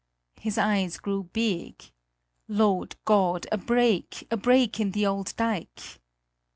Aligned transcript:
His 0.39 0.57
eyes 0.57 0.97
grew 0.97 1.25
big: 1.31 1.79
"Lord 2.47 2.95
God! 3.05 3.45
A 3.51 3.57
break! 3.59 4.27
A 4.31 4.35
break 4.35 4.79
in 4.79 4.93
the 4.93 5.05
old 5.05 5.35
dike!" 5.35 6.01